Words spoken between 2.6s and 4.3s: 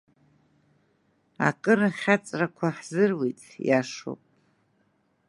ҳзыруит, иашоуп…